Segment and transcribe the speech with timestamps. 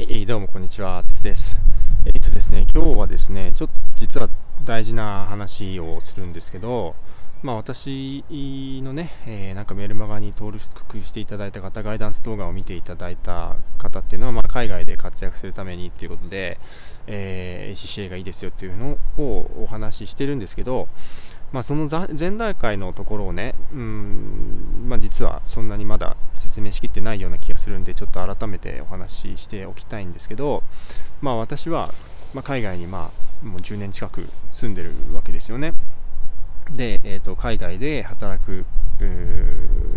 [0.00, 1.58] はい、えーどうもこんにちは、てつです。
[2.06, 4.30] えっ、とですね、今日はですね、ちょっと実は
[4.64, 6.96] 大事な話をするんですけど、
[7.42, 8.24] まあ私
[8.82, 16.58] のね、えーなんかメルマガに登録していただいた方、ガイダンス動画を見ていただいた方っていうのは、まあ海外で活躍するためにっていうことで、
[17.06, 20.88] えー ACCA がいいですよっていうのをお話ししてるんですけど、
[21.52, 30.62] まあ、その前段階のところをね、うんまあ、実はそんなにまだ説明しきってないような気がするんでちょっと改めてお話ししておきたいんですけど、
[31.20, 31.90] まあ、私は、
[32.34, 33.10] ま、海外に、ま
[33.42, 35.74] あ、もう10年近く住んでるわけですよね。
[36.70, 38.64] で、えー、と海外で働く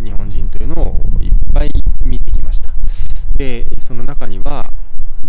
[0.04, 1.72] 日本人というのをいっぱい
[2.04, 2.74] 見てきました。
[3.36, 4.72] でその中には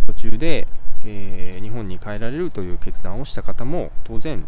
[0.06, 0.66] 途中で、
[1.04, 4.44] えー日本に帰られるという決断をした方も当然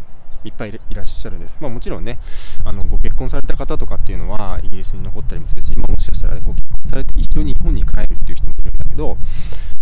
[0.47, 1.59] いっぱいいらっしゃるんです。
[1.61, 2.19] まあ、もちろんね
[2.65, 9.17] あのご結婚された方とかっていうのはイギリスに残ったりもするし、まあ、もしかしたらご結婚されて一緒に日本に帰るっていう人もいるんだけど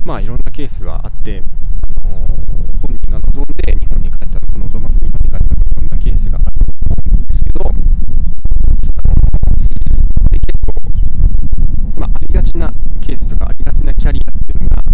[0.05, 1.43] まあいろんなケースがあって、
[2.03, 7.81] あの本人が望んで日本に帰ったのか望まず日本に帰ったのかいろんなケースがあると思うんですけど、あの
[10.31, 14.85] で結構、まあ、ありがちなケースとかありがちなキャリアっていうのが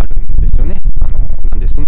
[0.00, 0.76] あるんですよね。
[1.00, 1.86] あのなんでその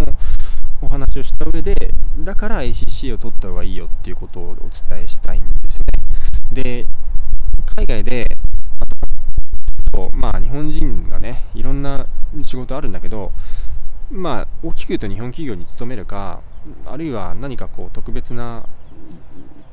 [0.83, 6.63] お話をした上でだから ACC を取った方がいいよっていうことをお伝えしたいんですよね。
[6.63, 6.87] で
[7.77, 8.37] 海外で
[8.79, 9.07] 働
[9.85, 12.07] くとまあ日本人がねいろんな
[12.43, 13.33] 仕事あるんだけど
[14.11, 16.41] まあ大きく言うと日本企業に勤めるか
[16.85, 18.67] あるいは何かこう特別な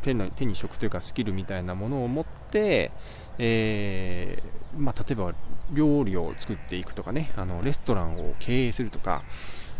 [0.03, 2.91] 手の手に職というかスキルみたいなものを持って、
[3.37, 5.33] えーまあ、例えば
[5.73, 9.23] 料理を作っていくとかねあのレストランを経営するとか、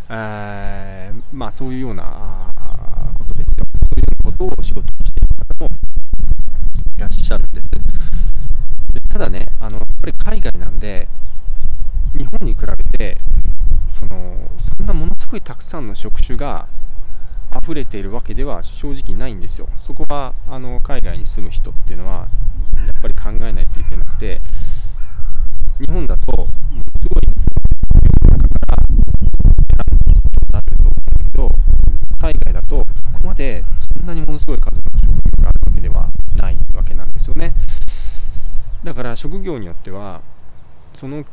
[0.10, 5.70] えーまあ、そういうようなあーことですよそういうことを仕事にしている方も
[6.96, 7.80] いらっしゃるんですで
[9.10, 11.08] ただねあのやっぱり海外なんで
[12.16, 13.18] 日本に比べて
[14.00, 16.68] そのそんなものすごいたくさんの職種が
[17.62, 19.68] 溢れているわけでは正直ないんですよ。
[19.80, 22.28] そこはあの海外に住む人っていうのは
[22.86, 24.42] やっぱり考えないといけなくて
[25.80, 26.50] 日本だともの
[27.02, 29.98] すごい世の中から選
[30.46, 31.52] んだと思うんだけど
[32.20, 33.64] 海外だとそこまで
[34.08, 35.08] なにものすごい数の職
[35.38, 37.54] 業があるわけではないわけなんですよね。
[38.84, 40.22] だから職業によっては
[40.96, 41.26] その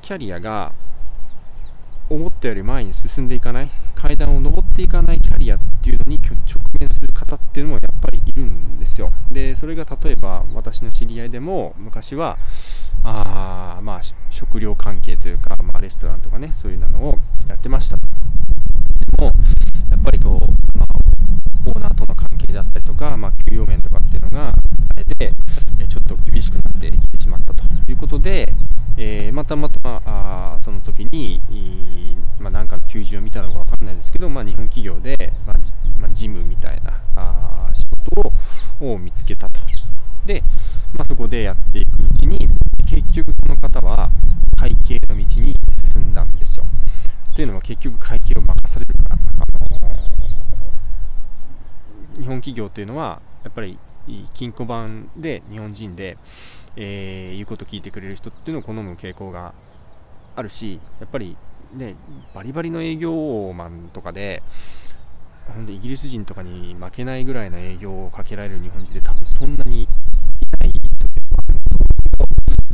[0.00, 0.72] キャリアが
[2.08, 6.36] 思ったより前に進んでいかない階段を上っていかないキャリアっていうのに直
[6.78, 12.36] 面する方っていうのもやっぱりいるんですよでそれが例えば私の知り合いでも昔は
[13.04, 17.18] あまあ食料関係というか、まあ、レストランとかねそういうのを
[17.48, 18.02] やってましたで
[19.18, 19.32] も
[19.90, 20.99] やっぱりこう、まあ、
[21.70, 24.52] オーナーとの関係だったりとか、まあ、給与面とかっていうのがあ
[24.96, 25.32] れで
[25.78, 28.52] えちょっと厳しくなってきてしまったということで、
[28.96, 31.40] えーまたまたまあその時に、
[32.38, 35.16] まあ、なんかの求人を見たのかわかんないですけど、まあ、日本企業で、
[35.46, 35.56] まあ
[36.00, 38.32] まあ、事務みたいなあ仕事を
[38.92, 39.60] を見つけたと。
[40.26, 40.42] で、
[40.92, 42.48] まあ、そこでやっていくうちに
[42.86, 44.10] 結局その方は
[44.56, 45.54] 会計の道に
[45.92, 46.64] 進んだんですよ。
[47.34, 50.10] というのは結局会計を任されるから、あのー
[52.20, 53.78] 日本企業っていうのはやっぱり
[54.34, 56.18] 金庫番で日本人で、
[56.76, 59.54] えー言うこと聞いてくれる人っていうのを好む傾向が
[60.36, 61.36] あるしやっぱり
[61.74, 61.94] ね
[62.34, 64.42] バリバリの営業マンとかで
[65.48, 69.88] ほんでイギリス人とかに負けないぐらいの営業をかけられる日本人で多分そんなにい
[70.60, 70.82] ないという
[71.30, 72.70] のはあると思うけど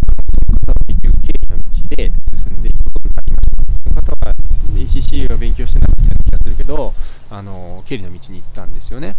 [0.47, 1.65] その方は結局経理の道
[1.97, 4.35] で進んでいくことになりましたその方は
[4.75, 6.93] ACCA を勉強してなかった気がするけど
[7.31, 9.17] あの経理の道に行ったんですよね。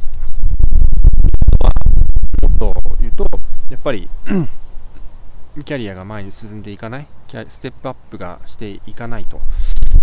[3.18, 3.28] と
[3.70, 4.08] やっぱり
[5.66, 7.08] キャリアが前に進んでいかない
[7.48, 9.42] ステップアップがしていかないと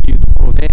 [0.08, 0.68] いうところで、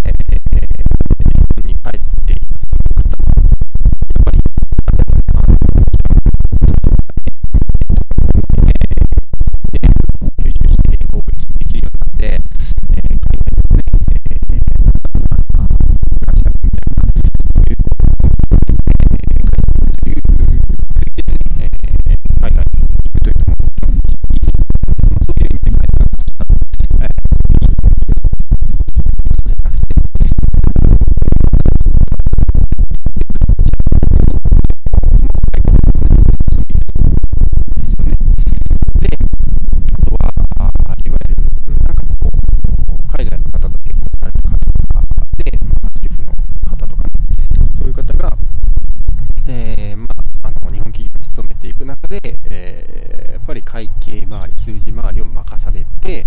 [54.41, 56.25] 回り数字回りを任されて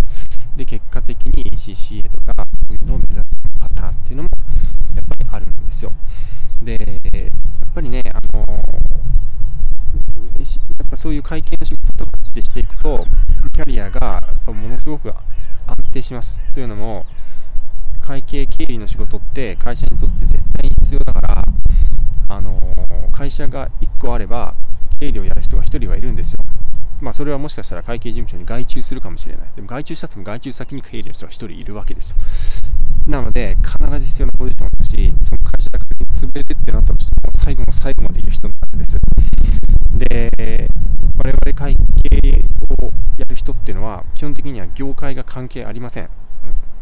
[0.56, 3.26] で結果的に CCA とかそういうのを目指す
[3.58, 4.28] パターンっていうのも
[4.94, 5.92] やっぱりあるんですよ。
[6.62, 8.44] でやっぱりねあの
[10.78, 13.04] やっぱそういう会計の仕事とかってしていくと
[13.52, 15.08] キャリアがやっぱものすごく
[15.66, 16.40] 安定します。
[16.52, 17.04] というのも
[18.00, 21.44] 会計経理の仕事って会社にとって絶対必要だから
[22.28, 22.60] あの
[23.12, 24.54] 会社が1個あれば
[25.00, 26.43] 経理をやる人が1人はいるんですよ。
[27.00, 29.48] まあそれはもしかしたら会計事務所に外注するかもしれない。
[29.56, 32.16] でも外注したっても外注先に経理の人が1人いるわけですよ。
[33.06, 38.98] なので必ず必要なポジションだしその会社が仮に潰れるってなったとしても最後の最後までいる人なんです。
[39.96, 40.68] で
[41.16, 41.76] 我々会
[42.10, 42.42] 計
[42.82, 46.08] をやる人っていうのは基本的には業界が関係ありません。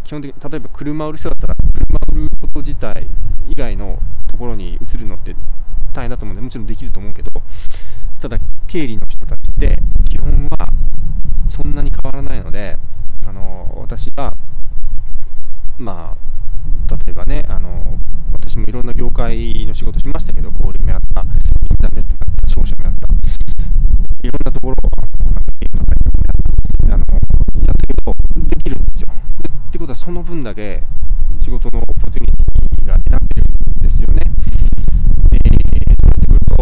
[0.04, 3.08] 基本的に例えば車売る人だったら車売ること自体
[3.48, 3.98] 以外の
[4.30, 5.34] ところに移るのって
[5.92, 7.30] 大変だと思うんでもちろんできると思うけど
[8.20, 9.76] ただ経理の人たちって
[10.12, 10.68] 基本は
[11.48, 12.76] そんなに変わらないので
[13.26, 14.34] あの私が
[15.78, 17.98] まあ例えばねあの
[18.34, 21.28] 私もいろんな業界の仕事しましたけど小売もやったイン
[21.80, 26.20] ターネットもやった商社もやったいろんなところあのなんかゲームの会社も
[26.88, 27.06] やったあの
[27.64, 28.12] やったけど
[28.50, 30.82] できるんですよでってことはその分だけ
[31.38, 34.20] 仕事のオポチュニティが選べるんですよね
[35.32, 36.56] えー、そうなってくると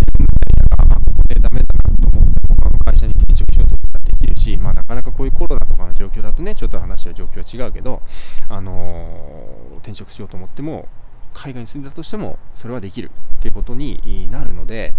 [0.00, 8.02] 自分の会社があここでダメだなと思って他の会社に転職しようと思ったらできるしまあなかなかこういうコロナとかの状況だとねちょっと話は状況は違うけど
[8.48, 10.88] あのー転職しようと思っても
[11.34, 14.92] 海外に住んでたとしてもそれはできるっていうことになるので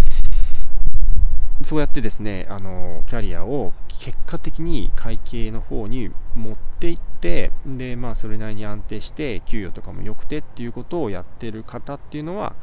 [1.63, 12.56] そうやってですねあのキャリアを結果的に会計の方に持っていってでまあそれなりに安定して給与とかも良くてっていうことをやってる方っていうのは、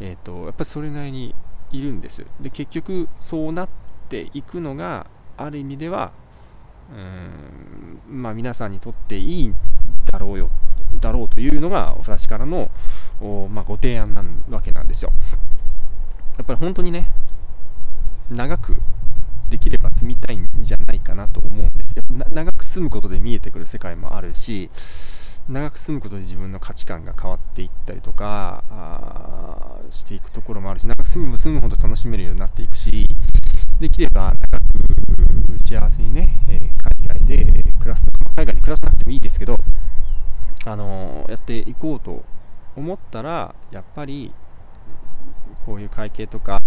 [0.00, 1.34] えーと、やっぱりそれなりに
[1.70, 2.26] いるんです。
[2.40, 3.68] で結局そうなっ
[4.08, 5.06] ていくのが
[5.36, 6.12] ある意味では
[6.92, 8.22] うん。
[8.22, 9.54] まあ皆さんにとっていい
[10.10, 10.50] だろうよ
[11.00, 12.70] だろうというのが私からの、
[13.50, 15.12] まあ、ご提案なわけなんですよ。
[16.36, 17.06] やっぱり本当にね
[18.30, 18.76] 長く
[19.50, 22.02] できれば住みたいんじゃないかなと思うんですよ。
[22.32, 24.70] 長く住むことで見えてくる世界もあるし
[25.48, 28.64] 長く住むことで自分の価値観が変わっていったりとか
[29.90, 33.08] していくところもあるし長く住む住むほど楽しめるようになっていくし
[33.80, 37.44] できれば長く幸せにね、え、海外で
[37.78, 38.06] 暮らす
[38.36, 39.58] 海外で暮らさなくてもいいですけど
[40.66, 42.22] あの、やっていこうと
[42.76, 44.32] 思ったらやっぱり
[45.64, 46.58] こういう会計とか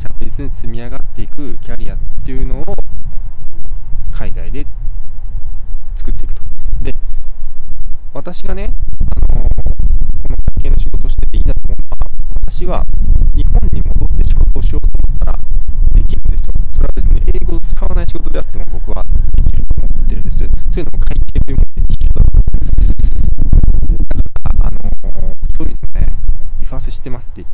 [0.00, 2.64] 着実に積み上がっていくキャリアっていうのを
[4.10, 4.66] 海外で
[5.94, 6.42] 作っていくと。
[6.82, 6.92] で、
[8.12, 8.74] 私がね、
[9.30, 9.48] あの、こ
[10.28, 12.10] の会計の仕事をしてていいなと思うのは、
[12.50, 12.84] 私は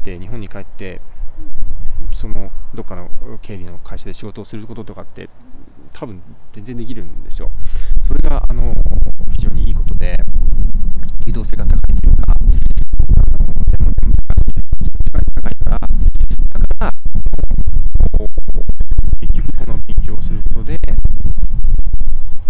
[0.09, 1.01] て日本に帰って
[2.13, 3.11] そのどっかの
[3.43, 5.29] 経理の会社で仕事をすることとかって
[5.93, 6.23] 多分
[6.53, 7.51] 全然できるんですよ。
[8.03, 8.75] それがあの
[9.33, 10.17] 非常にいいことで
[11.27, 12.65] 流動性が高いというか、あの専
[13.81, 14.15] 門性も
[15.35, 15.89] 高いから、だか
[16.79, 16.93] ら
[19.21, 20.79] 結局この勉強をすることで、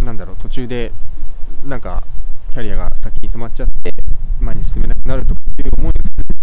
[0.02, 0.92] なんだろう途中で
[1.64, 2.04] なんか
[2.50, 3.94] キャリアが先に止まっちゃって
[4.40, 6.37] 前に進めなくなるとかっていう思いをする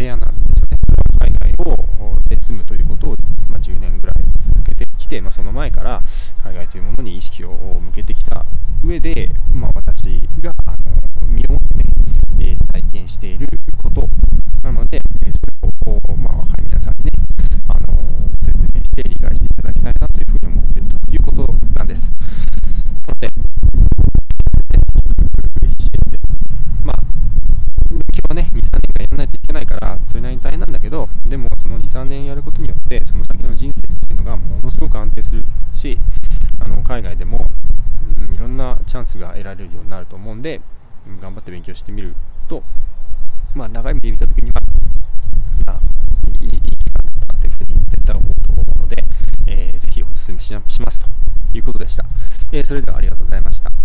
[0.00, 0.78] 提案なんですよね。
[1.20, 3.16] 海外をで住むということを、
[3.50, 6.00] ま、10年ぐらい続けてきて、まあ、その前から
[6.42, 8.46] 海外というものに意識を向けてきた
[8.82, 13.46] 上で、まあ、私があの身をもってね、え、体験している
[13.82, 14.08] こと
[14.62, 15.02] なので、
[15.84, 16.29] それを、ま
[31.24, 35.98] でもその2、3年やることによって、その先の人生っていうのがものすごく安定するし、
[36.58, 37.46] あの海外でも、
[38.18, 40.60] うん、いろんなチャンスが得られるようになると思うんで、
[41.20, 42.14] 頑張って勉強してみる
[42.48, 42.62] と、
[43.54, 44.60] まあ、長い目で見たときには、
[45.66, 45.80] まあ、
[46.40, 49.04] いいいい期間だったなというふうに絶対思うと思うので、
[49.46, 51.06] えー、ぜひお勧めしますと
[51.54, 52.04] いうことでした。
[52.52, 53.79] えー、それではありがとうございました。